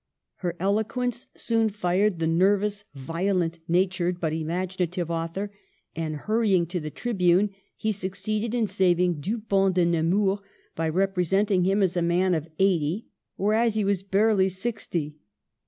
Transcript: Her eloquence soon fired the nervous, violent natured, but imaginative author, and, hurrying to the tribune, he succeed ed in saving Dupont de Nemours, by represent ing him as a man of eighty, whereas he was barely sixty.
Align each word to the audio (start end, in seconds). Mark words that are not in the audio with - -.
Her 0.37 0.55
eloquence 0.59 1.27
soon 1.37 1.69
fired 1.69 2.17
the 2.17 2.25
nervous, 2.25 2.85
violent 2.95 3.59
natured, 3.67 4.19
but 4.19 4.33
imaginative 4.33 5.11
author, 5.11 5.51
and, 5.95 6.15
hurrying 6.15 6.65
to 6.69 6.79
the 6.79 6.89
tribune, 6.89 7.51
he 7.77 7.91
succeed 7.91 8.43
ed 8.45 8.55
in 8.57 8.65
saving 8.65 9.21
Dupont 9.21 9.75
de 9.75 9.85
Nemours, 9.85 10.39
by 10.75 10.89
represent 10.89 11.51
ing 11.51 11.65
him 11.65 11.83
as 11.83 11.95
a 11.95 12.01
man 12.01 12.33
of 12.33 12.47
eighty, 12.57 13.09
whereas 13.35 13.75
he 13.75 13.83
was 13.85 14.01
barely 14.01 14.49
sixty. 14.49 15.17